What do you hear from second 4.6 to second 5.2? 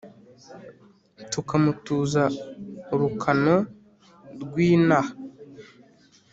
inaha